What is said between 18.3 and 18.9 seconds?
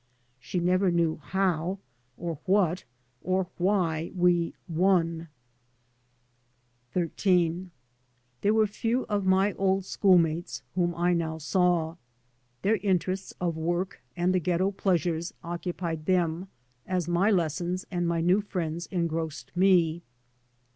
friends